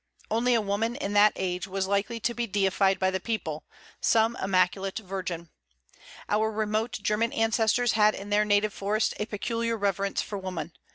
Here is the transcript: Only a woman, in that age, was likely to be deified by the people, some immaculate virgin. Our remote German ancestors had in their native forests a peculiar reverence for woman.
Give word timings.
Only 0.31 0.55
a 0.55 0.61
woman, 0.61 0.95
in 0.95 1.13
that 1.13 1.33
age, 1.35 1.67
was 1.67 1.85
likely 1.85 2.19
to 2.21 2.33
be 2.33 2.47
deified 2.47 2.97
by 2.97 3.11
the 3.11 3.19
people, 3.19 3.65
some 3.99 4.35
immaculate 4.41 4.97
virgin. 4.97 5.51
Our 6.27 6.49
remote 6.49 6.93
German 7.03 7.31
ancestors 7.33 7.91
had 7.91 8.15
in 8.15 8.31
their 8.31 8.43
native 8.43 8.73
forests 8.73 9.13
a 9.19 9.27
peculiar 9.27 9.77
reverence 9.77 10.19
for 10.23 10.39
woman. 10.39 10.71